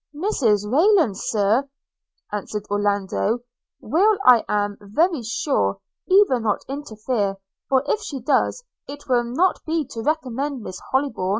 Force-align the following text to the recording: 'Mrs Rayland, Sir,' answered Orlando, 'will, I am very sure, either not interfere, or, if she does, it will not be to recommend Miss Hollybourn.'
'Mrs 0.15 0.65
Rayland, 0.65 1.15
Sir,' 1.15 1.69
answered 2.31 2.65
Orlando, 2.71 3.41
'will, 3.81 4.17
I 4.25 4.43
am 4.49 4.77
very 4.81 5.21
sure, 5.21 5.77
either 6.09 6.39
not 6.39 6.65
interfere, 6.67 7.35
or, 7.69 7.83
if 7.85 8.01
she 8.01 8.19
does, 8.19 8.63
it 8.87 9.07
will 9.07 9.23
not 9.25 9.63
be 9.63 9.85
to 9.91 10.01
recommend 10.01 10.63
Miss 10.63 10.81
Hollybourn.' 10.91 11.29